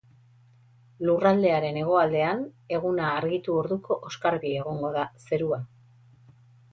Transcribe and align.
Lurraldearen 1.09 1.75
hegoaldean, 1.81 2.41
eguna 2.77 3.09
argitu 3.17 3.57
orduko 3.65 3.99
oskarbi 4.09 4.55
egongo 4.63 4.91
da 4.97 5.05
zerua. 5.29 5.61